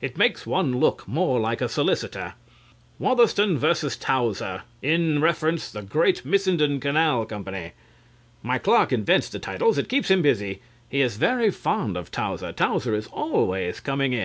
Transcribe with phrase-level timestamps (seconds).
[0.00, 2.34] It makes one look more like a solicitor.
[2.98, 3.90] (Reading the title) "Watherston v.
[4.00, 5.32] Towser in re
[5.88, 7.74] Great Missenden Canal Company."
[8.42, 10.60] My clerk invents the titles; it keeps him busy.
[10.88, 14.16] He is very fond of Towser; Towser is always coming in.